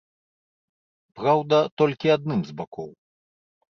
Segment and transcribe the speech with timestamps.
[1.21, 2.89] Праўда, толькі адным з бакоў.